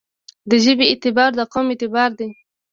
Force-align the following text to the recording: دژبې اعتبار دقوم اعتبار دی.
دژبې 0.51 0.85
اعتبار 0.89 1.31
دقوم 1.39 1.65
اعتبار 1.69 2.09
دی. 2.19 2.27